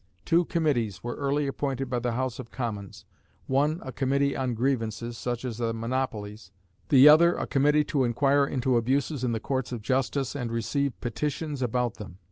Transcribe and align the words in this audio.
Two 0.25 0.45
Committees 0.45 1.03
were 1.03 1.13
early 1.15 1.45
appointed 1.45 1.87
by 1.87 1.99
the 1.99 2.13
House 2.13 2.39
of 2.39 2.49
Commons: 2.49 3.05
one 3.45 3.79
a 3.85 3.91
Committee 3.91 4.35
on 4.35 4.55
Grievances, 4.55 5.15
such 5.15 5.45
as 5.45 5.59
the 5.59 5.75
monopolies; 5.75 6.49
the 6.89 7.07
other, 7.07 7.35
a 7.35 7.45
Committee 7.45 7.83
to 7.83 8.03
inquire 8.03 8.47
into 8.47 8.77
abuses 8.77 9.23
in 9.23 9.31
the 9.31 9.39
Courts 9.39 9.71
of 9.71 9.83
Justice 9.83 10.33
and 10.35 10.51
receive 10.51 10.99
petitions 11.01 11.61
about 11.61 11.97
them. 11.97 12.17